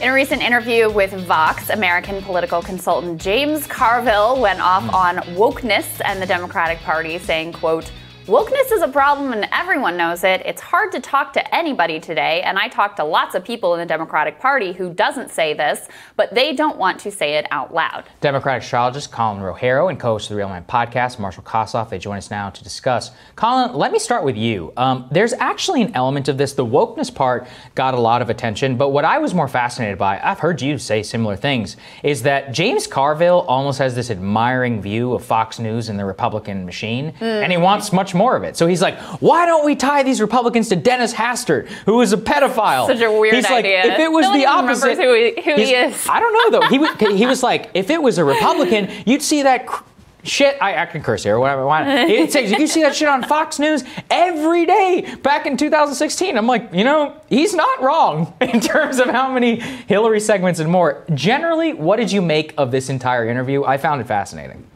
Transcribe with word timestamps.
In 0.00 0.08
a 0.08 0.12
recent 0.12 0.42
interview 0.42 0.90
with 0.90 1.12
Vox, 1.12 1.70
American 1.70 2.20
political 2.20 2.60
consultant 2.60 3.20
James 3.20 3.64
Carville 3.68 4.40
went 4.40 4.60
off 4.60 4.92
on 4.92 5.18
wokeness 5.36 6.00
and 6.04 6.20
the 6.20 6.26
Democratic 6.26 6.80
Party, 6.80 7.16
saying, 7.16 7.52
quote, 7.52 7.92
Wokeness 8.26 8.72
is 8.72 8.80
a 8.80 8.88
problem 8.88 9.34
and 9.34 9.46
everyone 9.52 9.98
knows 9.98 10.24
it. 10.24 10.40
It's 10.46 10.62
hard 10.62 10.92
to 10.92 11.00
talk 11.00 11.34
to 11.34 11.54
anybody 11.54 12.00
today, 12.00 12.40
and 12.40 12.58
I 12.58 12.68
talk 12.68 12.96
to 12.96 13.04
lots 13.04 13.34
of 13.34 13.44
people 13.44 13.74
in 13.74 13.80
the 13.80 13.84
Democratic 13.84 14.40
Party 14.40 14.72
who 14.72 14.94
doesn't 14.94 15.30
say 15.30 15.52
this, 15.52 15.88
but 16.16 16.34
they 16.34 16.54
don't 16.54 16.78
want 16.78 16.98
to 17.00 17.10
say 17.10 17.34
it 17.34 17.46
out 17.50 17.74
loud. 17.74 18.04
Democratic 18.22 18.62
strategist 18.62 19.12
Colin 19.12 19.42
Rogero 19.42 19.90
and 19.90 20.00
co-host 20.00 20.30
of 20.30 20.36
the 20.38 20.42
Realignment 20.42 20.64
podcast, 20.64 21.18
Marshall 21.18 21.42
Kosloff, 21.42 21.90
they 21.90 21.98
join 21.98 22.16
us 22.16 22.30
now 22.30 22.48
to 22.48 22.64
discuss. 22.64 23.10
Colin, 23.36 23.74
let 23.74 23.92
me 23.92 23.98
start 23.98 24.24
with 24.24 24.38
you. 24.38 24.72
Um, 24.78 25.06
there's 25.10 25.34
actually 25.34 25.82
an 25.82 25.94
element 25.94 26.26
of 26.28 26.38
this. 26.38 26.54
The 26.54 26.64
wokeness 26.64 27.14
part 27.14 27.46
got 27.74 27.92
a 27.92 28.00
lot 28.00 28.22
of 28.22 28.30
attention, 28.30 28.78
but 28.78 28.88
what 28.88 29.04
I 29.04 29.18
was 29.18 29.34
more 29.34 29.48
fascinated 29.48 29.98
by, 29.98 30.18
I've 30.18 30.38
heard 30.38 30.62
you 30.62 30.78
say 30.78 31.02
similar 31.02 31.36
things, 31.36 31.76
is 32.02 32.22
that 32.22 32.52
James 32.52 32.86
Carville 32.86 33.40
almost 33.40 33.78
has 33.80 33.94
this 33.94 34.10
admiring 34.10 34.80
view 34.80 35.12
of 35.12 35.22
Fox 35.22 35.58
News 35.58 35.90
and 35.90 35.98
the 35.98 36.06
Republican 36.06 36.64
machine, 36.64 37.12
mm. 37.20 37.22
and 37.22 37.52
he 37.52 37.58
wants 37.58 37.92
much 37.92 38.13
more 38.14 38.36
of 38.36 38.42
it. 38.42 38.56
So 38.56 38.66
he's 38.66 38.82
like, 38.82 38.98
why 39.20 39.46
don't 39.46 39.64
we 39.64 39.76
tie 39.76 40.02
these 40.02 40.20
Republicans 40.20 40.68
to 40.68 40.76
Dennis 40.76 41.12
Hastert, 41.12 41.66
who 41.86 42.00
is 42.00 42.12
a 42.12 42.16
pedophile? 42.16 42.86
Such 42.86 43.00
a 43.00 43.12
weird 43.12 43.34
he's 43.34 43.46
idea. 43.46 43.78
Like, 43.78 43.86
if 43.92 43.98
it 43.98 44.12
was 44.12 44.24
no 44.26 44.32
the 44.34 44.46
opposite, 44.46 44.96
who, 44.96 45.14
he, 45.14 45.40
who 45.42 45.54
he, 45.56 45.74
is. 45.74 46.06
I 46.08 46.20
don't 46.20 46.52
know 46.52 46.60
though. 46.60 46.68
He, 46.68 47.16
he 47.16 47.26
was 47.26 47.42
like, 47.42 47.70
if 47.74 47.90
it 47.90 48.02
was 48.02 48.18
a 48.18 48.24
Republican, 48.24 48.90
you'd 49.06 49.22
see 49.22 49.42
that. 49.42 49.66
Cr- 49.66 49.84
shit, 50.24 50.56
I, 50.60 50.82
I, 50.82 50.86
can 50.86 51.02
curse 51.02 51.22
here, 51.22 51.38
whatever. 51.38 51.64
It 52.14 52.32
says 52.32 52.50
you 52.50 52.66
see 52.66 52.82
that 52.82 52.94
shit 52.94 53.08
on 53.08 53.22
Fox 53.22 53.58
News 53.58 53.84
every 54.10 54.66
day 54.66 55.14
back 55.22 55.46
in 55.46 55.56
2016. 55.56 56.36
I'm 56.36 56.46
like, 56.46 56.70
you 56.72 56.84
know, 56.84 57.20
he's 57.28 57.54
not 57.54 57.82
wrong 57.82 58.34
in 58.40 58.60
terms 58.60 58.98
of 58.98 59.08
how 59.08 59.32
many 59.32 59.60
Hillary 59.60 60.20
segments 60.20 60.60
and 60.60 60.70
more. 60.70 61.04
Generally, 61.14 61.74
what 61.74 61.96
did 61.96 62.10
you 62.10 62.22
make 62.22 62.54
of 62.56 62.70
this 62.70 62.88
entire 62.88 63.28
interview? 63.28 63.64
I 63.64 63.76
found 63.76 64.00
it 64.00 64.06
fascinating. 64.06 64.66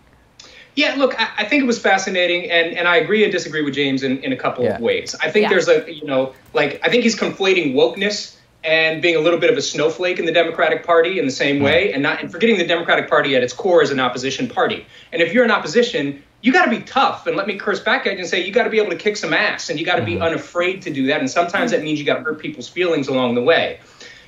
Yeah, 0.78 0.94
look, 0.94 1.20
I, 1.20 1.28
I, 1.38 1.44
think 1.44 1.64
it 1.64 1.66
was 1.66 1.80
fascinating, 1.80 2.48
and, 2.52 2.72
and 2.78 2.86
I 2.86 2.98
agree 2.98 3.24
and 3.24 3.32
disagree 3.32 3.62
with 3.62 3.74
James 3.74 4.04
in, 4.04 4.18
in 4.18 4.32
a 4.32 4.36
couple 4.36 4.62
yeah. 4.62 4.76
of 4.76 4.80
ways. 4.80 5.12
I 5.20 5.28
think 5.28 5.42
yeah. 5.42 5.48
there's 5.48 5.66
a, 5.66 5.92
you 5.92 6.04
know, 6.04 6.32
like, 6.54 6.78
I 6.84 6.88
think 6.88 7.02
he's 7.02 7.18
conflating 7.18 7.74
wokeness 7.74 8.36
and 8.62 9.02
being 9.02 9.16
a 9.16 9.18
little 9.18 9.40
bit 9.40 9.50
of 9.50 9.58
a 9.58 9.60
snowflake 9.60 10.20
in 10.20 10.24
the 10.24 10.30
Democratic 10.30 10.86
Party 10.86 11.18
in 11.18 11.26
the 11.26 11.32
same 11.32 11.60
way, 11.60 11.92
and 11.92 12.00
not 12.00 12.22
and 12.22 12.30
forgetting 12.30 12.58
the 12.58 12.64
Democratic 12.64 13.10
Party 13.10 13.34
at 13.34 13.42
its 13.42 13.52
core 13.52 13.82
is 13.82 13.90
an 13.90 13.98
opposition 13.98 14.46
party. 14.46 14.86
And 15.12 15.20
if 15.20 15.32
you're 15.32 15.44
in 15.44 15.50
opposition, 15.50 16.22
you 16.42 16.52
got 16.52 16.66
to 16.66 16.70
be 16.70 16.82
tough. 16.82 17.26
And 17.26 17.36
let 17.36 17.48
me 17.48 17.58
curse 17.58 17.80
back 17.80 18.06
at 18.06 18.12
you 18.12 18.20
and 18.20 18.28
say 18.28 18.46
you 18.46 18.52
got 18.52 18.62
to 18.62 18.70
be 18.70 18.78
able 18.78 18.90
to 18.90 18.96
kick 18.96 19.16
some 19.16 19.34
ass, 19.34 19.70
and 19.70 19.80
you 19.80 19.84
got 19.84 19.96
to 19.96 20.02
mm-hmm. 20.02 20.20
be 20.20 20.20
unafraid 20.20 20.80
to 20.82 20.92
do 20.92 21.08
that. 21.08 21.18
And 21.18 21.28
sometimes 21.28 21.72
that 21.72 21.82
means 21.82 21.98
you 21.98 22.06
got 22.06 22.18
to 22.18 22.22
hurt 22.22 22.38
people's 22.38 22.68
feelings 22.68 23.08
along 23.08 23.34
the 23.34 23.42
way. 23.42 23.80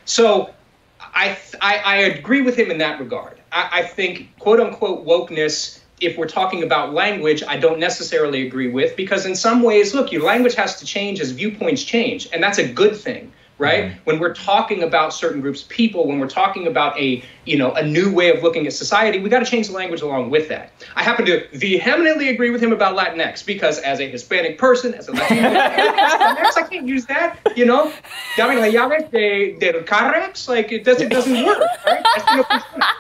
So 0.05 0.53
I 1.01 1.39
I, 1.63 1.77
I 1.77 1.97
agree 1.99 2.43
with 2.43 2.57
him 2.57 2.73
in 2.73 2.79
that 2.79 2.99
regard. 2.99 3.41
I, 3.53 3.69
I 3.73 3.83
think 3.85 4.37
quote 4.41 4.59
unquote 4.59 5.07
wokeness 5.07 5.81
if 6.01 6.17
we're 6.17 6.29
talking 6.29 6.63
about 6.63 6.93
language, 6.93 7.43
I 7.47 7.57
don't 7.57 7.79
necessarily 7.79 8.47
agree 8.47 8.69
with 8.69 8.97
because 8.97 9.27
in 9.27 9.35
some 9.35 9.63
ways, 9.63 9.95
look, 9.95 10.13
your 10.13 10.25
language 10.25 10.55
has 10.55 10.79
to 10.81 10.87
change 10.87 11.21
as 11.21 11.31
viewpoints 11.31 11.85
change, 11.85 12.29
and 12.33 12.43
that's 12.43 12.59
a 12.59 12.67
good 12.67 12.97
thing 12.97 13.33
right? 13.61 13.85
Mm-hmm. 13.85 13.99
When 14.05 14.19
we're 14.19 14.35
talking 14.35 14.83
about 14.83 15.13
certain 15.13 15.43
groups 15.43 15.63
of 15.63 15.69
people, 15.69 16.09
when 16.09 16.19
we're 16.19 16.29
talking 16.29 16.67
about 16.67 16.99
a 16.99 17.23
you 17.45 17.59
know 17.59 17.73
a 17.75 17.85
new 17.85 18.13
way 18.13 18.35
of 18.35 18.43
looking 18.43 18.67
at 18.67 18.73
society, 18.73 19.21
we 19.21 19.29
got 19.29 19.41
to 19.41 19.45
change 19.45 19.69
the 19.69 19.75
language 19.75 20.01
along 20.01 20.31
with 20.31 20.49
that. 20.49 20.73
I 20.97 21.03
happen 21.03 21.27
to 21.27 21.47
vehemently 21.53 22.31
agree 22.31 22.51
with 22.51 22.63
him 22.63 22.73
about 22.73 22.97
Latinx 22.97 23.45
because 23.45 23.79
as 23.81 24.01
a 24.01 24.09
Hispanic 24.09 24.59
person, 24.59 24.95
as 24.95 25.09
a 25.09 25.13
Latino, 25.13 25.51
Latinx, 25.51 26.57
I 26.57 26.67
can't 26.69 26.89
use 26.89 27.07
that. 27.07 27.39
You 27.55 27.67
know, 27.67 27.93
dame 28.37 28.59
la 28.59 28.67
llave 28.67 29.11
de, 29.11 29.59
del 29.59 29.83
carrex, 29.83 30.49
like 30.49 30.73
it 30.73 30.85
doesn't 30.85 31.07
it 31.07 31.11
doesn't 31.11 31.45
work, 31.45 31.63
right? 31.87 32.05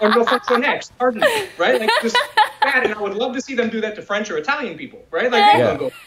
or 0.03 0.11
no 0.11 0.25
funcionex, 0.25 0.91
pardon 0.99 1.23
me, 1.23 1.47
right? 1.57 1.81
Like 1.81 1.91
just 2.03 2.17
bad, 2.61 2.85
and 2.85 2.95
I 2.95 3.01
would 3.01 3.15
love 3.15 3.35
to 3.35 3.41
see 3.41 3.55
them 3.55 3.71
do 3.71 3.81
that 3.81 3.95
to 3.97 4.03
French 4.03 4.31
or 4.31 4.39
Italian 4.39 4.77
people, 4.77 5.05
right? 5.11 5.31
Like 5.31 5.41
yeah. 5.41 5.77
go. 5.77 5.91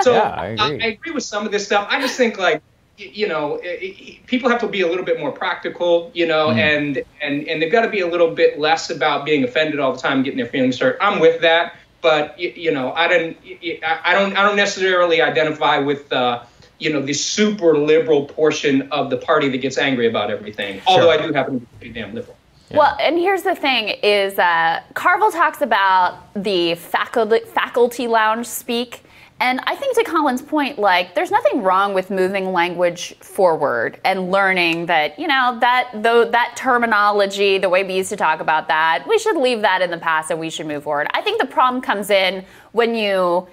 So 0.00 0.14
yeah, 0.14 0.30
I, 0.30 0.46
agree. 0.46 0.82
I, 0.82 0.86
I 0.86 0.88
agree 0.88 1.12
with 1.12 1.24
some 1.24 1.44
of 1.44 1.52
this 1.52 1.66
stuff. 1.66 1.86
I 1.90 2.00
just 2.00 2.16
think 2.16 2.38
like 2.38 2.62
you 2.98 3.28
know, 3.28 3.56
it, 3.56 3.82
it, 3.82 4.26
people 4.26 4.48
have 4.48 4.60
to 4.60 4.68
be 4.68 4.80
a 4.80 4.86
little 4.86 5.04
bit 5.04 5.18
more 5.18 5.30
practical, 5.30 6.10
you 6.14 6.26
know, 6.26 6.48
mm. 6.48 6.58
and 6.58 7.02
and 7.20 7.46
and 7.46 7.60
they've 7.60 7.72
got 7.72 7.82
to 7.82 7.90
be 7.90 8.00
a 8.00 8.06
little 8.06 8.34
bit 8.34 8.58
less 8.58 8.90
about 8.90 9.24
being 9.24 9.44
offended 9.44 9.80
all 9.80 9.92
the 9.92 10.00
time, 10.00 10.22
getting 10.22 10.38
their 10.38 10.46
feelings 10.46 10.78
hurt. 10.78 10.96
I'm 11.00 11.20
with 11.20 11.40
that, 11.42 11.76
but 12.00 12.38
you, 12.38 12.52
you 12.56 12.72
know, 12.72 12.92
I 12.92 13.08
don't, 13.08 13.36
I 13.84 14.14
don't, 14.14 14.36
I 14.36 14.42
don't 14.42 14.56
necessarily 14.56 15.20
identify 15.20 15.78
with. 15.78 16.12
Uh, 16.12 16.44
you 16.78 16.92
know, 16.92 17.00
the 17.00 17.14
super 17.14 17.78
liberal 17.78 18.26
portion 18.26 18.92
of 18.92 19.08
the 19.08 19.16
party 19.16 19.48
that 19.48 19.62
gets 19.62 19.78
angry 19.78 20.06
about 20.06 20.30
everything. 20.30 20.74
Sure. 20.80 20.84
Although 20.88 21.10
I 21.10 21.16
do 21.16 21.32
happen 21.32 21.60
to 21.60 21.66
be 21.80 21.88
damn 21.88 22.14
liberal. 22.14 22.36
Yeah. 22.70 22.78
Well, 22.78 22.96
and 23.00 23.18
here's 23.18 23.42
the 23.42 23.54
thing: 23.54 23.88
is 24.02 24.38
uh, 24.38 24.82
Carville 24.94 25.32
talks 25.32 25.60
about 25.60 26.32
the 26.34 26.74
faculty 26.74 27.40
faculty 27.46 28.06
lounge 28.06 28.46
speak 28.46 29.02
and 29.38 29.60
I 29.64 29.76
think 29.76 29.94
to 29.96 30.04
Colin's 30.04 30.40
point, 30.40 30.78
like, 30.78 31.14
there's 31.14 31.30
nothing 31.30 31.62
wrong 31.62 31.92
with 31.92 32.10
moving 32.10 32.52
language 32.52 33.14
forward 33.18 34.00
and 34.02 34.30
learning 34.32 34.86
that, 34.86 35.18
you 35.18 35.26
know, 35.26 35.58
that 35.60 35.90
that 36.02 36.54
terminology, 36.56 37.58
the 37.58 37.68
way 37.68 37.84
we 37.84 37.94
used 37.94 38.08
to 38.10 38.16
talk 38.16 38.40
about 38.40 38.68
that, 38.68 39.04
we 39.06 39.18
should 39.18 39.36
leave 39.36 39.60
that 39.60 39.82
in 39.82 39.90
the 39.90 39.98
past 39.98 40.30
and 40.30 40.40
we 40.40 40.48
should 40.48 40.66
move 40.66 40.84
forward. 40.84 41.06
I 41.10 41.20
think 41.20 41.38
the 41.38 41.46
problem 41.46 41.82
comes 41.82 42.08
in 42.08 42.46
when 42.72 42.94
you 42.94 43.46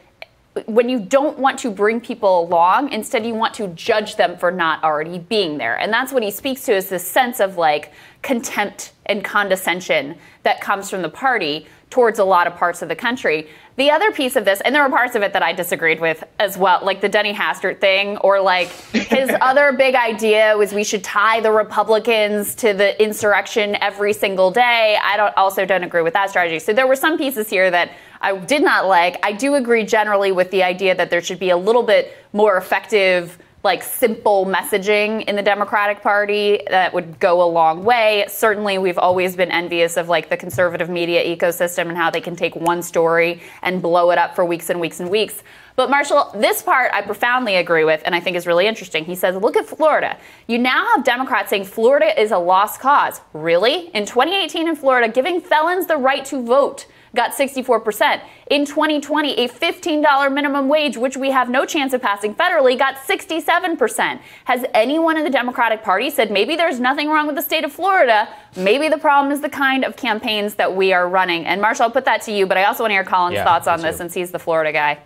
when 0.65 0.87
you 0.87 0.99
don't 0.99 1.39
want 1.39 1.57
to 1.59 1.71
bring 1.71 1.99
people 1.99 2.41
along, 2.41 2.91
instead 2.91 3.25
you 3.25 3.33
want 3.33 3.53
to 3.55 3.67
judge 3.69 4.15
them 4.17 4.37
for 4.37 4.51
not 4.51 4.83
already 4.83 5.17
being 5.17 5.57
there. 5.57 5.77
And 5.77 5.91
that's 5.91 6.11
what 6.11 6.21
he 6.21 6.29
speaks 6.29 6.63
to 6.65 6.73
is 6.73 6.89
this 6.89 7.07
sense 7.07 7.39
of 7.39 7.57
like 7.57 7.91
contempt 8.21 8.93
and 9.07 9.23
condescension 9.23 10.15
that 10.43 10.61
comes 10.61 10.89
from 10.89 11.01
the 11.01 11.09
party 11.09 11.67
towards 11.89 12.17
a 12.17 12.23
lot 12.23 12.47
of 12.47 12.55
parts 12.55 12.81
of 12.81 12.89
the 12.89 12.95
country. 12.95 13.47
The 13.75 13.91
other 13.91 14.11
piece 14.11 14.35
of 14.35 14.45
this, 14.45 14.61
and 14.61 14.73
there 14.73 14.83
were 14.83 14.89
parts 14.89 15.15
of 15.15 15.23
it 15.23 15.33
that 15.33 15.43
I 15.43 15.53
disagreed 15.53 15.99
with 15.99 16.23
as 16.39 16.57
well, 16.57 16.79
like 16.83 17.01
the 17.01 17.09
Denny 17.09 17.33
Hastert 17.33 17.79
thing, 17.79 18.17
or 18.17 18.39
like 18.39 18.69
his 18.91 19.31
other 19.41 19.73
big 19.73 19.95
idea 19.95 20.55
was 20.57 20.73
we 20.73 20.83
should 20.83 21.03
tie 21.03 21.39
the 21.39 21.51
Republicans 21.51 22.55
to 22.55 22.73
the 22.73 23.01
insurrection 23.01 23.75
every 23.81 24.13
single 24.13 24.51
day. 24.51 24.97
I 25.03 25.17
don't 25.17 25.35
also 25.35 25.65
don't 25.65 25.83
agree 25.83 26.01
with 26.01 26.13
that 26.13 26.29
strategy. 26.29 26.59
So 26.59 26.73
there 26.73 26.87
were 26.87 26.95
some 26.95 27.17
pieces 27.17 27.49
here 27.49 27.69
that 27.71 27.91
I 28.23 28.37
did 28.37 28.63
not 28.63 28.87
like. 28.87 29.19
I 29.21 29.33
do 29.33 29.55
agree 29.55 29.85
generally 29.85 30.31
with 30.31 30.49
the 30.49 30.63
idea 30.63 30.95
that 30.95 31.09
there 31.09 31.21
should 31.21 31.39
be 31.39 31.49
a 31.49 31.57
little 31.57 31.83
bit 31.83 32.17
more 32.31 32.57
effective 32.57 33.37
like 33.63 33.81
simple 33.81 34.45
messaging 34.45 35.23
in 35.23 35.37
the 35.37 35.41
Democratic 35.41 36.01
Party 36.01 36.59
that 36.69 36.93
would 36.93 37.17
go 37.19 37.41
a 37.41 37.47
long 37.47 37.85
way. 37.85 38.25
Certainly, 38.27 38.77
we've 38.77 38.97
always 38.97 39.37
been 39.37 39.51
envious 39.51 39.95
of 39.95 40.09
like 40.09 40.29
the 40.29 40.35
conservative 40.35 40.89
media 40.89 41.23
ecosystem 41.23 41.87
and 41.87 41.95
how 41.95 42.09
they 42.09 42.19
can 42.19 42.35
take 42.35 42.55
one 42.57 42.81
story 42.81 43.41
and 43.61 43.81
blow 43.81 44.11
it 44.11 44.17
up 44.17 44.35
for 44.35 44.43
weeks 44.43 44.69
and 44.69 44.81
weeks 44.81 44.99
and 44.99 45.09
weeks. 45.09 45.43
But 45.75 45.89
Marshall, 45.89 46.31
this 46.35 46.61
part 46.61 46.91
I 46.93 47.01
profoundly 47.01 47.55
agree 47.55 47.85
with 47.85 48.01
and 48.05 48.13
I 48.13 48.19
think 48.19 48.35
is 48.35 48.45
really 48.45 48.67
interesting. 48.67 49.05
He 49.05 49.15
says, 49.15 49.35
look 49.37 49.55
at 49.55 49.65
Florida. 49.65 50.17
You 50.47 50.59
now 50.59 50.85
have 50.93 51.05
Democrats 51.05 51.49
saying 51.49 51.63
Florida 51.63 52.19
is 52.21 52.31
a 52.31 52.37
lost 52.37 52.79
cause. 52.79 53.21
Really? 53.31 53.87
In 53.87 54.05
2018 54.05 54.67
in 54.67 54.75
Florida, 54.75 55.11
giving 55.11 55.39
felons 55.39 55.87
the 55.87 55.97
right 55.97 56.25
to 56.25 56.43
vote 56.43 56.85
got 57.15 57.31
64%. 57.31 58.21
In 58.49 58.65
2020, 58.65 59.33
a 59.33 59.47
$15 59.47 60.33
minimum 60.33 60.67
wage, 60.67 60.97
which 60.97 61.15
we 61.15 61.29
have 61.31 61.49
no 61.49 61.65
chance 61.65 61.93
of 61.93 62.01
passing 62.01 62.33
federally, 62.33 62.77
got 62.77 62.95
67%. 62.95 64.19
Has 64.45 64.65
anyone 64.73 65.17
in 65.17 65.23
the 65.23 65.29
Democratic 65.29 65.83
Party 65.83 66.09
said 66.09 66.31
maybe 66.31 66.55
there's 66.55 66.79
nothing 66.79 67.09
wrong 67.09 67.27
with 67.27 67.35
the 67.35 67.41
state 67.41 67.63
of 67.63 67.71
Florida? 67.71 68.27
Maybe 68.55 68.89
the 68.89 68.97
problem 68.97 69.31
is 69.31 69.41
the 69.41 69.49
kind 69.49 69.85
of 69.85 69.95
campaigns 69.95 70.55
that 70.55 70.75
we 70.75 70.91
are 70.93 71.07
running. 71.07 71.45
And 71.45 71.61
Marshall, 71.61 71.83
I'll 71.83 71.91
put 71.91 72.05
that 72.05 72.23
to 72.23 72.31
you, 72.31 72.47
but 72.47 72.57
I 72.57 72.65
also 72.65 72.83
want 72.83 72.91
to 72.91 72.95
hear 72.95 73.03
Colin's 73.03 73.35
yeah, 73.35 73.43
thoughts 73.43 73.67
on 73.67 73.81
this 73.81 73.97
since 73.97 74.13
he's 74.13 74.31
the 74.31 74.39
Florida 74.39 74.71
guy. 74.71 74.99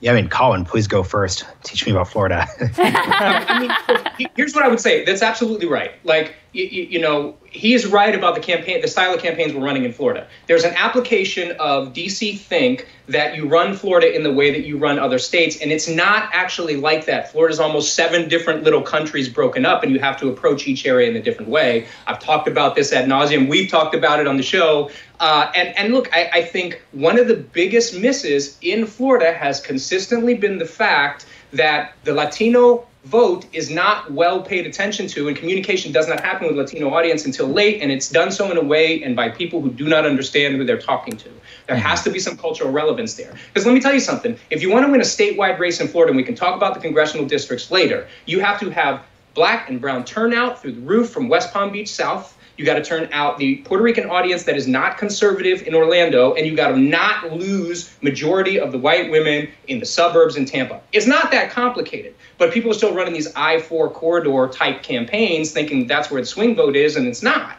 Yeah, 0.00 0.12
I 0.12 0.14
mean, 0.14 0.28
Colin, 0.28 0.66
please 0.66 0.86
go 0.86 1.02
first. 1.02 1.46
Teach 1.62 1.86
me 1.86 1.92
about 1.92 2.08
Florida. 2.08 2.46
I 2.76 3.58
mean, 3.60 4.12
here's 4.36 4.54
what 4.54 4.64
I 4.64 4.68
would 4.68 4.80
say. 4.80 5.04
That's 5.04 5.22
absolutely 5.22 5.66
right. 5.66 5.92
Like, 6.04 6.34
you, 6.52 6.64
you, 6.64 6.98
know, 6.98 7.36
he 7.44 7.74
is 7.74 7.86
right 7.86 8.14
about 8.14 8.34
the 8.34 8.40
campaign, 8.40 8.80
the 8.80 8.88
style 8.88 9.12
of 9.12 9.20
campaigns 9.20 9.52
we're 9.52 9.64
running 9.64 9.84
in 9.84 9.92
Florida. 9.92 10.26
There's 10.46 10.64
an 10.64 10.74
application 10.74 11.52
of 11.58 11.92
DC 11.92 12.38
Think 12.38 12.88
that 13.08 13.36
you 13.36 13.46
run 13.46 13.76
Florida 13.76 14.14
in 14.14 14.22
the 14.22 14.32
way 14.32 14.50
that 14.50 14.64
you 14.64 14.78
run 14.78 14.98
other 14.98 15.18
states, 15.18 15.60
and 15.60 15.70
it's 15.70 15.88
not 15.88 16.30
actually 16.32 16.76
like 16.76 17.04
that. 17.06 17.30
Florida's 17.30 17.60
almost 17.60 17.94
seven 17.94 18.28
different 18.28 18.62
little 18.62 18.82
countries 18.82 19.28
broken 19.28 19.66
up, 19.66 19.82
and 19.82 19.92
you 19.92 19.98
have 19.98 20.18
to 20.18 20.28
approach 20.28 20.66
each 20.66 20.86
area 20.86 21.10
in 21.10 21.16
a 21.16 21.22
different 21.22 21.50
way. 21.50 21.86
I've 22.06 22.18
talked 22.18 22.48
about 22.48 22.74
this 22.74 22.92
ad 22.92 23.08
nauseum. 23.08 23.48
We've 23.48 23.70
talked 23.70 23.94
about 23.94 24.20
it 24.20 24.26
on 24.26 24.36
the 24.36 24.42
show. 24.42 24.90
Uh, 25.20 25.50
and, 25.54 25.76
and 25.76 25.94
look, 25.94 26.14
I, 26.14 26.30
I 26.32 26.42
think 26.42 26.82
one 26.92 27.18
of 27.18 27.28
the 27.28 27.36
biggest 27.36 27.98
misses 27.98 28.58
in 28.62 28.86
Florida 28.86 29.32
has 29.32 29.60
consistently 29.60 30.34
been 30.34 30.58
the 30.58 30.66
fact 30.66 31.26
that 31.52 31.94
the 32.04 32.12
Latino 32.12 32.86
vote 33.04 33.46
is 33.52 33.70
not 33.70 34.10
well 34.10 34.42
paid 34.42 34.66
attention 34.66 35.06
to, 35.06 35.28
and 35.28 35.36
communication 35.36 35.92
does 35.92 36.08
not 36.08 36.20
happen 36.20 36.48
with 36.48 36.56
Latino 36.56 36.92
audience 36.92 37.24
until 37.24 37.46
late, 37.46 37.80
and 37.80 37.92
it's 37.92 38.10
done 38.10 38.32
so 38.32 38.50
in 38.50 38.56
a 38.56 38.62
way 38.62 39.02
and 39.02 39.14
by 39.14 39.28
people 39.28 39.60
who 39.60 39.70
do 39.70 39.88
not 39.88 40.04
understand 40.04 40.56
who 40.56 40.64
they're 40.64 40.80
talking 40.80 41.16
to. 41.16 41.30
There 41.68 41.76
has 41.76 42.02
to 42.02 42.10
be 42.10 42.18
some 42.18 42.36
cultural 42.36 42.70
relevance 42.70 43.14
there. 43.14 43.34
Because 43.48 43.64
let 43.64 43.74
me 43.74 43.80
tell 43.80 43.94
you 43.94 44.00
something: 44.00 44.36
if 44.50 44.60
you 44.60 44.70
want 44.70 44.86
to 44.86 44.92
win 44.92 45.00
a 45.00 45.04
statewide 45.04 45.58
race 45.58 45.80
in 45.80 45.88
Florida, 45.88 46.10
and 46.10 46.16
we 46.16 46.24
can 46.24 46.34
talk 46.34 46.56
about 46.56 46.74
the 46.74 46.80
congressional 46.80 47.26
districts 47.26 47.70
later, 47.70 48.08
you 48.26 48.40
have 48.40 48.58
to 48.60 48.70
have 48.70 49.02
black 49.36 49.68
and 49.68 49.80
brown 49.80 50.04
turnout 50.04 50.60
through 50.60 50.72
the 50.72 50.80
roof 50.80 51.10
from 51.10 51.28
West 51.28 51.52
Palm 51.52 51.70
Beach 51.70 51.88
South. 51.88 52.36
You 52.56 52.64
got 52.64 52.74
to 52.74 52.82
turn 52.82 53.10
out 53.12 53.36
the 53.36 53.56
Puerto 53.56 53.84
Rican 53.84 54.08
audience 54.08 54.44
that 54.44 54.56
is 54.56 54.66
not 54.66 54.96
conservative 54.96 55.62
in 55.62 55.74
Orlando, 55.74 56.32
and 56.32 56.46
you 56.46 56.56
got 56.56 56.68
to 56.68 56.78
not 56.78 57.30
lose 57.30 57.94
majority 58.00 58.58
of 58.58 58.72
the 58.72 58.78
white 58.78 59.10
women 59.10 59.48
in 59.68 59.78
the 59.78 59.84
suburbs 59.84 60.36
in 60.36 60.46
Tampa. 60.46 60.80
It's 60.90 61.06
not 61.06 61.30
that 61.32 61.50
complicated, 61.50 62.14
but 62.38 62.52
people 62.52 62.70
are 62.70 62.74
still 62.74 62.94
running 62.94 63.12
these 63.12 63.32
I-4 63.36 63.92
corridor 63.92 64.48
type 64.50 64.82
campaigns, 64.82 65.52
thinking 65.52 65.86
that's 65.86 66.10
where 66.10 66.22
the 66.22 66.26
swing 66.26 66.56
vote 66.56 66.74
is, 66.74 66.96
and 66.96 67.06
it's 67.06 67.22
not. 67.22 67.58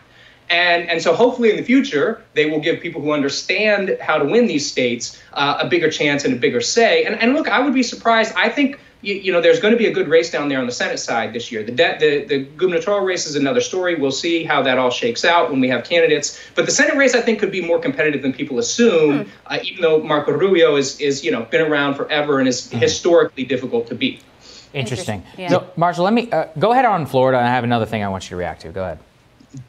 And, 0.50 0.90
and 0.90 1.02
so 1.02 1.14
hopefully 1.14 1.52
in 1.52 1.58
the 1.58 1.64
future, 1.64 2.24
they 2.34 2.50
will 2.50 2.60
give 2.60 2.80
people 2.80 3.02
who 3.02 3.12
understand 3.12 3.98
how 4.02 4.18
to 4.18 4.26
win 4.26 4.48
these 4.48 4.70
states 4.70 5.22
uh, 5.34 5.60
a 5.60 5.68
bigger 5.68 5.92
chance 5.92 6.26
and 6.26 6.34
a 6.34 6.38
bigger 6.38 6.62
say. 6.62 7.04
And, 7.04 7.16
and 7.22 7.34
look, 7.34 7.48
I 7.50 7.60
would 7.60 7.74
be 7.74 7.84
surprised. 7.84 8.34
I 8.36 8.50
think 8.50 8.80
you, 9.02 9.16
you, 9.16 9.32
know, 9.32 9.42
there's 9.42 9.60
going 9.60 9.74
to 9.74 9.78
be 9.78 9.86
a 9.86 9.92
good 9.92 10.08
race 10.08 10.32
down 10.32 10.50
there 10.50 10.60
on 10.60 10.66
the 10.66 10.72
Senate 10.72 11.00
side 11.00 11.34
this 11.34 11.52
year. 11.52 11.64
The, 11.64 11.72
de- 11.72 11.98
the, 12.00 12.26
the 12.26 12.44
gubernatorial 12.58 13.06
race 13.06 13.28
is 13.28 13.36
another 13.36 13.62
story. 13.62 13.96
We'll 13.96 14.12
see 14.12 14.44
how 14.44 14.62
that 14.64 14.78
all 14.78 14.90
shakes 14.90 15.24
out 15.24 15.52
when 15.52 15.60
we 15.60 15.68
have 15.70 15.84
candidates. 15.84 16.40
But 16.56 16.66
the 16.66 16.72
Senate 16.72 16.96
race, 16.96 17.14
I 17.14 17.22
think, 17.22 17.40
could 17.40 17.52
be 17.52 17.62
more 17.62 17.80
competitive 17.80 18.22
than 18.22 18.34
people 18.34 18.60
assume, 18.60 19.26
hmm. 19.26 19.30
uh, 19.46 19.60
even 19.64 19.82
though 19.82 20.02
Marco 20.02 20.32
Rubio 20.32 20.76
is, 20.76 21.00
is, 21.00 21.24
you 21.24 21.32
know, 21.32 21.44
been 21.44 21.62
around 21.62 21.96
forever 21.96 22.40
and 22.40 22.48
is 22.48 22.68
mm-hmm. 22.68 22.80
historically 22.80 23.46
difficult 23.46 23.88
to 23.88 23.96
beat. 23.96 24.24
Interesting. 24.74 25.24
Interesting. 25.24 25.42
Yeah. 25.42 25.50
So, 25.50 25.72
Marshall, 25.76 26.04
let 26.04 26.14
me 26.14 26.30
uh, 26.32 26.48
go 26.60 26.72
ahead 26.72 26.86
on 26.86 27.06
Florida. 27.06 27.40
I 27.40 27.48
have 27.48 27.64
another 27.64 27.86
thing 27.86 28.04
I 28.04 28.10
want 28.10 28.26
you 28.26 28.30
to 28.32 28.36
react 28.36 28.62
to. 28.62 28.70
Go 28.70 28.84
ahead. 28.84 29.00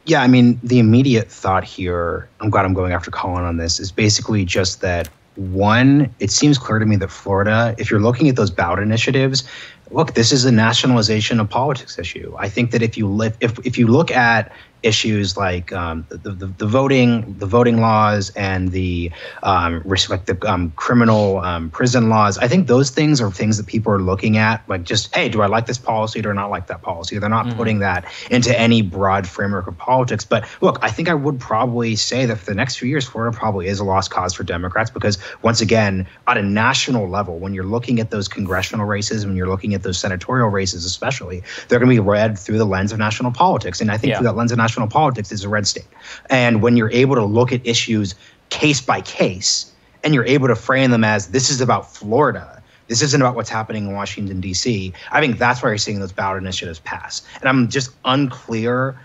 Yeah, 0.05 0.23
I 0.23 0.27
mean, 0.27 0.59
the 0.63 0.81
immediate 0.81 1.31
thought 1.31 1.65
here, 1.65 2.29
I'm 2.41 2.51
glad 2.51 2.65
I'm 2.65 2.75
going 2.75 2.93
after 2.93 3.11
Colin 3.11 3.45
on 3.45 3.57
this, 3.57 3.79
is 3.79 3.93
basically 3.93 4.45
just 4.45 4.81
that 4.81 5.09
one, 5.39 6.13
it 6.19 6.31
seems 6.31 6.59
clear 6.59 6.79
to 6.79 6.87
me 6.87 6.97
that 6.97 7.11
Florida, 7.11 7.75
if 7.79 7.91
you're 7.91 8.01
looking 8.01 8.29
at 8.29 8.37
those 8.37 8.51
ballot 8.51 8.81
initiatives, 8.81 9.45
look, 9.91 10.15
this 10.15 10.33
is 10.33 10.45
a 10.45 10.53
nationalization 10.53 11.39
of 11.39 11.49
politics 11.49 11.99
issue. 11.99 12.35
I 12.39 12.49
think 12.49 12.73
that 12.73 12.83
if 12.83 12.99
you 12.99 13.07
live, 13.07 13.37
if 13.41 13.59
if 13.65 13.79
you 13.79 13.87
look 13.87 14.11
at 14.11 14.53
issues 14.83 15.37
like 15.37 15.73
um, 15.73 16.07
the, 16.09 16.31
the, 16.31 16.47
the 16.47 16.67
voting 16.67 17.35
the 17.39 17.47
voting 17.47 17.81
laws 17.81 18.31
and 18.31 18.71
the 18.71 19.11
um, 19.43 19.83
respect 19.85 20.27
the 20.27 20.51
um, 20.51 20.71
criminal 20.77 21.39
um, 21.39 21.71
prison 21.71 22.09
laws. 22.09 22.39
I 22.39 22.49
think 22.49 22.67
those 22.67 22.91
things 22.91 23.21
are 23.21 23.31
things 23.31 23.57
that 23.57 23.67
people 23.67 23.93
are 23.93 24.01
looking 24.01 24.37
at. 24.37 24.63
Like 24.69 24.85
just 24.85 25.15
hey, 25.15 25.29
do 25.29 25.43
I 25.43 25.47
like 25.47 25.67
this 25.67 25.79
policy? 25.79 26.23
Do 26.23 26.31
I 26.31 26.35
not 26.35 26.51
like 26.51 26.67
that 26.69 26.83
policy? 26.83 27.19
They're 27.19 27.29
not 27.29 27.47
mm-hmm. 27.47 27.57
putting 27.57 27.79
that 27.81 28.05
into 28.31 28.59
any 28.59 28.83
broad 28.83 29.27
framework 29.27 29.67
of 29.67 29.77
politics. 29.79 30.25
But 30.25 30.49
look, 30.61 30.79
I 30.83 30.91
think 30.91 31.09
I 31.09 31.15
would 31.15 31.41
probably 31.41 31.97
say 31.97 32.27
that 32.27 32.39
for 32.39 32.47
the 32.47 32.55
next 32.55 32.77
few 32.77 32.89
years, 32.89 33.07
Florida 33.07 33.37
probably 33.37 33.67
is 33.67 33.81
a 33.81 33.85
lost 33.85 34.11
cause 34.11 34.35
for 34.35 34.45
Democrats 34.45 34.91
because 34.91 35.19
once 35.43 35.61
again, 35.61 36.07
on 36.27 36.37
a 36.37 36.43
national 36.43 37.09
level, 37.09 37.39
when 37.39 37.55
you're 37.55 37.65
looking 37.65 38.01
at 38.01 38.11
those 38.11 38.29
congressional 38.29 38.87
races, 38.87 39.27
when 39.27 39.37
you're 39.37 39.49
looking 39.49 39.75
at 39.75 39.83
those 39.83 39.99
senatorial 39.99 40.49
races, 40.49 40.85
especially, 40.85 41.43
they're 41.69 41.79
going 41.79 41.89
to 41.89 42.03
be 42.03 42.07
read 42.07 42.39
through 42.39 42.59
the 42.59 42.65
lens 42.65 42.93
of 42.93 42.99
national 42.99 43.33
politics. 43.33 43.81
And 43.81 43.91
I 43.91 43.97
think 43.97 44.11
yeah. 44.11 44.19
through 44.19 44.27
that 44.27 44.37
lens 44.37 44.53
of 44.53 44.59
national 44.59 44.68
politics, 44.91 45.33
is 45.33 45.45
a 45.45 45.49
red 45.49 45.67
state. 45.67 45.87
And 46.31 46.63
when 46.63 46.77
you're 46.77 46.91
able 46.91 47.15
to 47.17 47.25
look 47.25 47.53
at 47.53 47.67
issues 47.67 48.15
case 48.51 48.81
by 48.81 49.01
case, 49.01 49.73
and 50.05 50.15
you're 50.15 50.27
able 50.27 50.49
to 50.49 50.55
frame 50.55 50.91
them 50.91 51.05
as 51.05 51.29
this 51.29 51.51
is 51.51 51.61
about 51.61 51.93
Florida, 51.93 52.63
this 52.87 53.03
isn't 53.03 53.21
about 53.21 53.35
what's 53.35 53.51
happening 53.51 53.87
in 53.89 53.93
Washington, 53.93 54.41
D.C., 54.41 54.93
I 55.11 55.21
think 55.21 55.39
that's 55.39 55.63
why 55.63 55.71
you're 55.71 55.79
seeing 55.79 56.01
those 56.01 56.13
ballot 56.13 56.43
initiatives 56.43 56.79
pass. 56.81 57.23
And 57.41 57.49
I'm 57.49 57.69
just 57.69 57.91
unclear. 58.05 58.99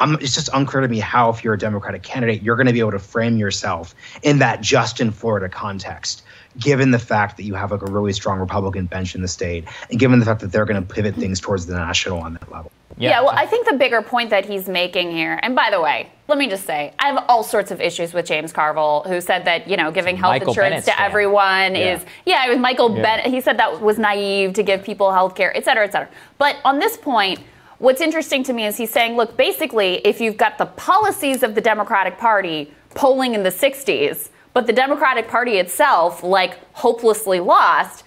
I'm, 0.00 0.14
it's 0.14 0.34
just 0.34 0.48
unclear 0.54 0.82
to 0.82 0.88
me 0.88 1.00
how, 1.00 1.30
if 1.30 1.42
you're 1.42 1.54
a 1.54 1.58
Democratic 1.58 2.02
candidate, 2.02 2.42
you're 2.42 2.56
going 2.56 2.66
to 2.66 2.72
be 2.72 2.80
able 2.80 2.92
to 2.92 2.98
frame 2.98 3.36
yourself 3.36 3.94
in 4.22 4.38
that 4.38 4.60
just 4.60 5.00
in 5.00 5.10
Florida 5.10 5.48
context 5.48 6.22
given 6.58 6.90
the 6.90 6.98
fact 6.98 7.36
that 7.36 7.42
you 7.44 7.54
have 7.54 7.70
like 7.70 7.82
a 7.82 7.90
really 7.90 8.12
strong 8.12 8.38
Republican 8.38 8.86
bench 8.86 9.14
in 9.14 9.22
the 9.22 9.28
state, 9.28 9.64
and 9.90 9.98
given 9.98 10.18
the 10.18 10.24
fact 10.24 10.40
that 10.40 10.52
they're 10.52 10.64
going 10.64 10.80
to 10.84 10.94
pivot 10.94 11.14
things 11.14 11.40
towards 11.40 11.66
the 11.66 11.74
national 11.74 12.18
on 12.18 12.34
that 12.34 12.50
level. 12.50 12.70
Yeah. 12.98 13.10
yeah, 13.10 13.20
well, 13.20 13.32
I 13.34 13.44
think 13.46 13.68
the 13.68 13.76
bigger 13.76 14.00
point 14.00 14.30
that 14.30 14.46
he's 14.46 14.68
making 14.68 15.10
here, 15.10 15.38
and 15.42 15.54
by 15.54 15.70
the 15.70 15.80
way, 15.80 16.10
let 16.28 16.38
me 16.38 16.48
just 16.48 16.64
say, 16.64 16.94
I 16.98 17.08
have 17.08 17.24
all 17.28 17.42
sorts 17.42 17.70
of 17.70 17.80
issues 17.80 18.14
with 18.14 18.24
James 18.26 18.52
Carville, 18.52 19.04
who 19.06 19.20
said 19.20 19.44
that 19.44 19.68
you 19.68 19.76
know 19.76 19.90
giving 19.90 20.16
health 20.16 20.32
Michael 20.32 20.48
insurance 20.48 20.70
Bennet's 20.70 20.86
to 20.86 20.92
fan. 20.92 21.04
everyone 21.04 21.74
yeah. 21.74 21.96
is 21.96 22.04
yeah, 22.24 22.46
it 22.46 22.50
was 22.50 22.58
Michael 22.58 22.96
yeah. 22.96 23.02
Bennet. 23.02 23.26
He 23.26 23.40
said 23.40 23.58
that 23.58 23.80
was 23.80 23.98
naive 23.98 24.54
to 24.54 24.62
give 24.62 24.82
people 24.82 25.12
health 25.12 25.34
care, 25.34 25.54
et 25.56 25.64
cetera, 25.64 25.84
et 25.84 25.92
cetera. 25.92 26.08
But 26.38 26.56
on 26.64 26.78
this 26.78 26.96
point. 26.96 27.40
What's 27.78 28.00
interesting 28.00 28.42
to 28.44 28.54
me 28.54 28.64
is 28.64 28.78
he's 28.78 28.90
saying, 28.90 29.16
look, 29.16 29.36
basically, 29.36 29.96
if 29.96 30.18
you've 30.18 30.38
got 30.38 30.56
the 30.56 30.64
policies 30.64 31.42
of 31.42 31.54
the 31.54 31.60
Democratic 31.60 32.16
Party 32.16 32.72
polling 32.94 33.34
in 33.34 33.42
the 33.42 33.50
60s, 33.50 34.30
but 34.54 34.66
the 34.66 34.72
Democratic 34.72 35.28
Party 35.28 35.58
itself, 35.58 36.22
like, 36.22 36.58
hopelessly 36.72 37.38
lost, 37.38 38.04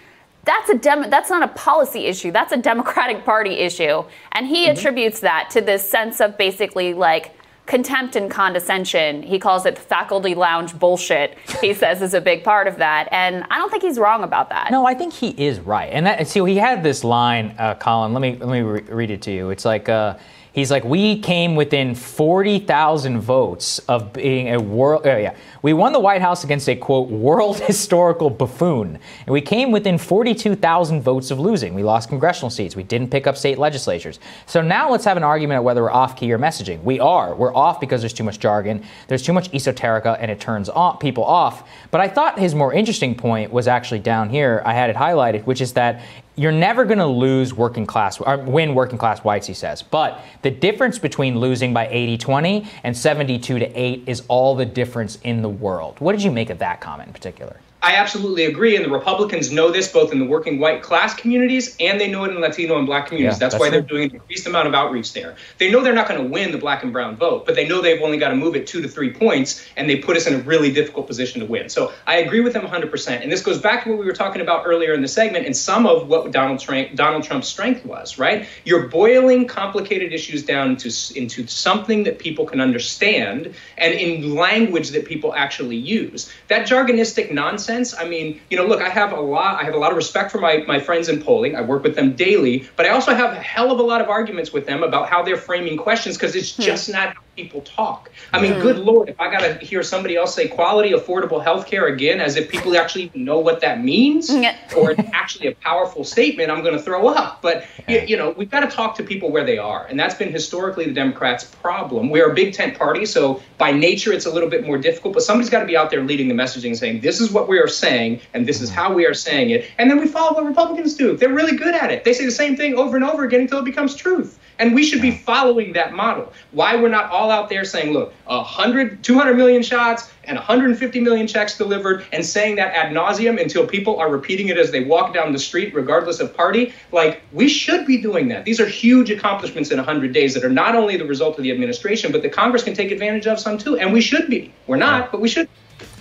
that's 0.49 0.69
a 0.71 0.77
dem- 0.77 1.09
that's 1.11 1.29
not 1.29 1.43
a 1.43 1.47
policy 1.49 2.05
issue. 2.05 2.31
That's 2.31 2.51
a 2.51 2.57
Democratic 2.57 3.23
Party 3.23 3.51
issue. 3.51 4.03
And 4.31 4.47
he 4.47 4.63
mm-hmm. 4.63 4.71
attributes 4.71 5.19
that 5.19 5.49
to 5.51 5.61
this 5.61 5.87
sense 5.87 6.19
of 6.19 6.37
basically 6.39 6.95
like 6.95 7.35
contempt 7.67 8.15
and 8.15 8.31
condescension. 8.31 9.21
He 9.21 9.37
calls 9.37 9.67
it 9.67 9.77
faculty 9.77 10.33
lounge 10.33 10.77
bullshit. 10.77 11.37
He 11.61 11.73
says 11.81 12.01
is 12.01 12.15
a 12.15 12.21
big 12.21 12.43
part 12.43 12.65
of 12.65 12.77
that, 12.77 13.07
and 13.11 13.45
I 13.51 13.59
don't 13.59 13.69
think 13.69 13.83
he's 13.83 13.99
wrong 13.99 14.23
about 14.23 14.49
that. 14.49 14.71
No, 14.71 14.87
I 14.87 14.95
think 14.95 15.13
he 15.13 15.29
is 15.29 15.59
right. 15.59 15.91
And 15.93 16.07
that, 16.07 16.27
see, 16.27 16.43
he 16.47 16.57
had 16.57 16.81
this 16.81 17.03
line, 17.03 17.53
uh, 17.59 17.75
Colin. 17.75 18.13
Let 18.13 18.21
me 18.21 18.35
let 18.37 18.49
me 18.49 18.61
re- 18.61 18.81
read 18.81 19.11
it 19.11 19.21
to 19.23 19.31
you. 19.31 19.51
It's 19.51 19.65
like. 19.65 19.87
Uh, 19.87 20.17
He's 20.51 20.71
like, 20.71 20.83
we 20.83 21.19
came 21.19 21.55
within 21.55 21.93
40,000 21.93 23.21
votes 23.21 23.79
of 23.87 24.11
being 24.13 24.53
a 24.53 24.59
world. 24.59 25.05
Uh, 25.05 25.17
yeah, 25.17 25.35
we 25.61 25.73
won 25.73 25.93
the 25.93 25.99
White 25.99 26.21
House 26.21 26.43
against 26.43 26.67
a 26.67 26.75
quote 26.75 27.07
world 27.09 27.59
historical 27.59 28.31
buffoon, 28.31 28.97
and 29.25 29.33
we 29.33 29.41
came 29.41 29.71
within 29.71 29.99
42,000 29.99 31.01
votes 31.01 31.29
of 31.29 31.39
losing. 31.39 31.75
We 31.75 31.83
lost 31.83 32.09
congressional 32.09 32.49
seats. 32.49 32.75
We 32.75 32.81
didn't 32.81 33.09
pick 33.09 33.27
up 33.27 33.37
state 33.37 33.59
legislatures. 33.59 34.19
So 34.47 34.61
now 34.61 34.89
let's 34.89 35.05
have 35.05 35.17
an 35.17 35.23
argument 35.23 35.59
of 35.59 35.65
whether 35.65 35.83
we're 35.83 35.91
off 35.91 36.15
key 36.15 36.31
or 36.33 36.39
messaging. 36.39 36.81
We 36.83 36.99
are. 36.99 37.35
We're 37.35 37.53
off 37.53 37.79
because 37.79 38.01
there's 38.01 38.13
too 38.13 38.23
much 38.23 38.39
jargon. 38.39 38.83
There's 39.07 39.21
too 39.21 39.33
much 39.33 39.51
esoterica, 39.51 40.17
and 40.19 40.31
it 40.31 40.39
turns 40.39 40.67
off, 40.67 40.99
people 40.99 41.23
off. 41.23 41.69
But 41.91 42.01
I 42.01 42.07
thought 42.07 42.39
his 42.39 42.55
more 42.55 42.73
interesting 42.73 43.13
point 43.13 43.51
was 43.51 43.67
actually 43.67 43.99
down 43.99 44.29
here. 44.29 44.63
I 44.65 44.73
had 44.73 44.89
it 44.89 44.95
highlighted, 44.95 45.45
which 45.45 45.61
is 45.61 45.73
that 45.73 46.01
you're 46.39 46.53
never 46.53 46.85
going 46.85 46.99
to 46.99 47.05
lose 47.05 47.53
working 47.53 47.85
class 47.85 48.21
or 48.21 48.37
win 48.37 48.73
working 48.73 48.97
class 48.97 49.19
whites 49.19 49.45
he 49.45 49.53
says. 49.53 49.81
But 49.81 50.21
the 50.41 50.49
difference 50.49 50.97
between 50.97 51.37
losing 51.37 51.73
by 51.73 51.87
80-20 51.87 52.65
and 52.83 52.95
72 52.95 53.59
to 53.59 53.65
8 53.65 54.03
is 54.07 54.23
all 54.29 54.55
the 54.55 54.65
difference 54.65 55.17
in 55.23 55.41
the 55.41 55.49
world. 55.49 55.99
What 55.99 56.13
did 56.13 56.23
you 56.23 56.31
make 56.31 56.49
of 56.49 56.59
that 56.59 56.79
comment 56.79 57.07
in 57.07 57.13
particular 57.13 57.57
I 57.81 57.95
absolutely 57.95 58.45
agree, 58.45 58.75
and 58.75 58.83
the 58.83 58.89
Republicans 58.89 59.53
know 59.53 59.71
this 59.71 59.87
both 59.87 60.11
in 60.11 60.19
the 60.19 60.25
working 60.25 60.59
white 60.59 60.83
class 60.83 61.13
communities 61.13 61.77
and 61.79 61.99
they 61.99 62.11
know 62.11 62.25
it 62.25 62.31
in 62.31 62.41
Latino 62.41 62.77
and 62.77 62.85
Black 62.85 63.07
communities. 63.07 63.35
Yeah, 63.35 63.39
that's, 63.39 63.53
that's, 63.53 63.61
why 63.61 63.69
they're 63.69 63.81
doing 63.81 64.09
an 64.09 64.15
increased 64.15 64.45
amount 64.47 64.67
of 64.67 64.73
outreach 64.73 65.13
there. 65.13 65.37
They 65.59 65.71
know 65.71 65.81
they're 65.81 65.93
not 65.93 66.09
going 66.09 66.21
to 66.21 66.27
win 66.27 66.51
the 66.51 66.57
Black 66.57 66.83
and 66.83 66.91
Brown 66.91 67.15
vote, 67.15 67.45
but 67.45 67.55
they 67.55 67.65
know 67.65 67.81
they've 67.81 68.01
only 68.01 68.17
got 68.17 68.29
to 68.29 68.35
move 68.35 68.57
it 68.57 68.67
two 68.67 68.81
to 68.81 68.87
three 68.89 69.13
points, 69.13 69.65
and 69.77 69.89
they 69.89 69.95
put 69.95 70.17
us 70.17 70.27
in 70.27 70.33
a 70.33 70.39
really 70.39 70.73
difficult 70.73 71.07
position 71.07 71.39
to 71.39 71.45
win. 71.45 71.69
So 71.69 71.93
I 72.05 72.17
agree 72.17 72.41
with 72.41 72.51
them 72.51 72.67
100%. 72.67 73.21
And 73.23 73.31
this 73.31 73.41
goes 73.41 73.61
back 73.61 73.85
to 73.85 73.91
what 73.91 73.99
we 73.99 74.05
were 74.05 74.11
talking 74.11 74.41
about 74.41 74.63
earlier 74.65 74.93
in 74.93 75.01
the 75.01 75.07
segment, 75.07 75.45
and 75.45 75.55
some 75.55 75.87
of 75.87 76.09
what 76.09 76.31
Donald 76.31 76.59
Trump, 76.59 76.95
Donald 76.95 77.23
Trump's 77.23 77.47
strength 77.47 77.85
was. 77.85 78.17
Right? 78.17 78.45
You're 78.65 78.89
boiling 78.89 79.47
complicated 79.47 80.11
issues 80.11 80.43
down 80.43 80.71
into 80.71 80.91
into 81.15 81.47
something 81.47 82.03
that 82.03 82.19
people 82.19 82.45
can 82.45 82.59
understand 82.59 83.53
and 83.77 83.93
in 83.93 84.35
language 84.35 84.89
that 84.89 85.05
people 85.05 85.33
actually 85.33 85.77
use. 85.77 86.29
That 86.49 86.67
jargonistic 86.67 87.31
nonsense 87.31 87.68
sense. 87.69 87.93
I 87.93 88.05
mean, 88.13 88.41
you 88.49 88.57
know, 88.57 88.65
look, 88.65 88.81
I 88.81 88.89
have 88.89 89.11
a 89.11 89.21
lot, 89.21 89.61
I 89.61 89.63
have 89.63 89.75
a 89.75 89.77
lot 89.77 89.91
of 89.91 89.97
respect 89.97 90.31
for 90.31 90.39
my, 90.39 90.63
my 90.67 90.79
friends 90.79 91.07
in 91.07 91.21
polling. 91.21 91.55
I 91.55 91.61
work 91.61 91.83
with 91.83 91.95
them 91.95 92.15
daily, 92.15 92.67
but 92.75 92.87
I 92.87 92.89
also 92.89 93.13
have 93.13 93.31
a 93.31 93.39
hell 93.39 93.71
of 93.71 93.79
a 93.79 93.83
lot 93.83 94.01
of 94.01 94.09
arguments 94.09 94.51
with 94.51 94.65
them 94.65 94.81
about 94.81 95.07
how 95.07 95.21
they're 95.21 95.37
framing 95.37 95.77
questions 95.77 96.17
because 96.17 96.35
it's 96.35 96.55
hmm. 96.55 96.63
just 96.63 96.89
not 96.89 97.13
how 97.13 97.21
people 97.39 97.61
talk. 97.61 98.11
I 98.33 98.41
mean, 98.41 98.53
mm. 98.53 98.61
good 98.61 98.79
lord, 98.79 99.07
if 99.07 99.19
I 99.19 99.31
got 99.31 99.39
to 99.41 99.65
hear 99.65 99.81
somebody 99.81 100.17
else 100.17 100.35
say 100.35 100.47
quality, 100.49 100.91
affordable 100.91 101.41
health 101.41 101.67
care 101.67 101.87
again, 101.87 102.19
as 102.19 102.35
if 102.35 102.49
people 102.49 102.75
actually 102.75 103.05
even 103.05 103.23
know 103.23 103.39
what 103.39 103.61
that 103.61 103.81
means, 103.81 104.29
or 104.75 104.91
it's 104.91 105.09
actually 105.13 105.47
a 105.47 105.55
powerful 105.55 106.03
statement, 106.03 106.51
I'm 106.51 106.61
going 106.61 106.75
to 106.75 106.81
throw 106.81 107.07
up. 107.07 107.41
But 107.41 107.65
you, 107.87 107.99
you 108.01 108.17
know, 108.17 108.31
we've 108.31 108.51
got 108.51 108.61
to 108.61 108.67
talk 108.67 108.95
to 108.95 109.03
people 109.03 109.31
where 109.31 109.45
they 109.45 109.57
are, 109.57 109.85
and 109.85 109.97
that's 109.97 110.15
been 110.15 110.31
historically 110.31 110.85
the 110.85 110.93
Democrats' 110.93 111.45
problem. 111.45 112.09
We're 112.09 112.29
a 112.29 112.33
big 112.33 112.53
tent 112.53 112.77
party, 112.77 113.05
so 113.05 113.41
by 113.57 113.71
nature 113.71 114.11
it's 114.11 114.25
a 114.25 114.31
little 114.31 114.49
bit 114.49 114.65
more 114.65 114.77
difficult. 114.77 115.13
But 115.13 115.23
somebody's 115.23 115.49
got 115.49 115.61
to 115.61 115.65
be 115.65 115.77
out 115.77 115.89
there 115.91 116.03
leading 116.03 116.27
the 116.27 116.35
messaging, 116.35 116.75
saying 116.75 116.99
this 116.99 117.21
is 117.21 117.31
what 117.31 117.47
we 117.59 117.63
are 117.63 117.67
saying, 117.67 118.21
and 118.33 118.47
this 118.47 118.61
is 118.61 118.69
mm-hmm. 118.69 118.79
how 118.79 118.93
we 118.93 119.05
are 119.05 119.13
saying 119.13 119.49
it, 119.49 119.69
and 119.77 119.91
then 119.91 119.99
we 119.99 120.07
follow 120.07 120.33
what 120.33 120.45
Republicans 120.45 120.93
do. 120.93 121.17
They're 121.17 121.33
really 121.33 121.57
good 121.57 121.75
at 121.75 121.91
it. 121.91 122.05
They 122.05 122.13
say 122.13 122.23
the 122.23 122.31
same 122.31 122.55
thing 122.55 122.75
over 122.75 122.95
and 122.95 123.03
over 123.03 123.25
again 123.25 123.41
until 123.41 123.59
it 123.59 123.65
becomes 123.65 123.95
truth. 123.95 124.39
And 124.59 124.75
we 124.75 124.83
should 124.83 125.01
be 125.01 125.11
following 125.11 125.71
that 125.73 125.93
model. 125.93 126.33
Why 126.51 126.75
we're 126.75 126.89
not 126.89 127.09
all 127.11 127.31
out 127.31 127.47
there 127.47 127.63
saying, 127.63 127.93
look, 127.93 128.13
100, 128.25 129.03
200 129.03 129.33
million 129.35 129.63
shots 129.63 130.11
and 130.25 130.37
150 130.37 130.99
million 130.99 131.27
checks 131.27 131.57
delivered, 131.57 132.05
and 132.13 132.25
saying 132.25 132.55
that 132.57 132.73
ad 132.75 132.93
nauseum 132.93 133.41
until 133.41 133.65
people 133.65 133.99
are 133.99 134.09
repeating 134.09 134.49
it 134.49 134.57
as 134.57 134.69
they 134.71 134.83
walk 134.83 135.13
down 135.13 135.33
the 135.33 135.39
street, 135.39 135.73
regardless 135.73 136.19
of 136.19 136.35
party. 136.35 136.73
Like, 136.91 137.21
we 137.33 137.49
should 137.49 137.85
be 137.85 138.01
doing 138.01 138.27
that. 138.29 138.45
These 138.45 138.59
are 138.59 138.67
huge 138.67 139.11
accomplishments 139.11 139.71
in 139.71 139.77
100 139.77 140.13
days 140.13 140.33
that 140.33 140.45
are 140.45 140.49
not 140.49 140.75
only 140.75 140.95
the 140.97 141.05
result 141.05 141.37
of 141.37 141.43
the 141.43 141.51
administration, 141.51 142.11
but 142.11 142.21
the 142.21 142.29
Congress 142.29 142.63
can 142.63 142.73
take 142.73 142.91
advantage 142.91 143.27
of 143.27 143.39
some 143.39 143.57
too. 143.57 143.77
And 143.77 143.91
we 143.91 144.01
should 144.01 144.29
be. 144.29 144.53
We're 144.67 144.77
not, 144.77 145.11
but 145.11 145.19
we 145.19 145.27
should. 145.27 145.49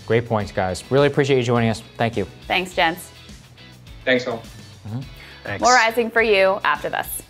Great 0.08 0.26
points, 0.26 0.52
guys. 0.52 0.90
Really 0.90 1.06
appreciate 1.06 1.36
you 1.36 1.42
joining 1.42 1.68
us. 1.68 1.82
Thank 1.98 2.16
you. 2.16 2.24
Thanks, 2.46 2.74
gents. 2.74 3.10
Thanks, 4.06 4.26
all. 4.26 4.38
Mm-hmm. 4.38 5.00
Thanks. 5.44 5.62
More 5.62 5.74
rising 5.74 6.10
for 6.10 6.22
you 6.22 6.58
after 6.64 6.88
this. 6.88 7.22